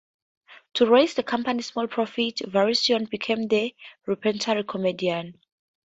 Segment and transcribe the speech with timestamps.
[0.73, 3.75] To raise the company's small profits, Viarisio became the
[4.07, 5.39] repertory comedian.